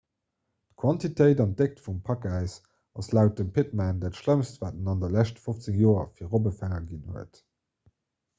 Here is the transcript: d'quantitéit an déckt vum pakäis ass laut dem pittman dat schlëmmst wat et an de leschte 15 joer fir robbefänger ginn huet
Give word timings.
d'quantitéit 0.75 1.43
an 1.43 1.51
déckt 1.59 1.83
vum 1.87 1.99
pakäis 2.07 2.55
ass 3.03 3.11
laut 3.17 3.35
dem 3.41 3.51
pittman 3.59 4.01
dat 4.05 4.17
schlëmmst 4.23 4.59
wat 4.65 4.81
et 4.81 4.91
an 4.95 5.05
de 5.05 5.11
leschte 5.19 5.45
15 5.45 5.79
joer 5.85 6.11
fir 6.17 6.33
robbefänger 6.33 6.83
ginn 6.89 7.07
huet 7.13 7.45